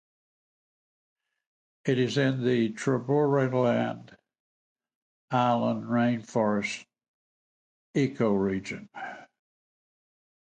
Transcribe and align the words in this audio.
It 1.85 1.99
is 1.99 2.17
in 2.17 2.43
the 2.43 2.73
Trobriand 2.73 4.17
Islands 5.29 5.85
rain 5.85 6.23
forests 6.23 6.83
ecoregion. 7.95 8.89